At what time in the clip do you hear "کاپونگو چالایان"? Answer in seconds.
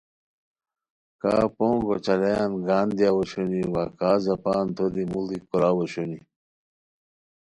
1.21-2.53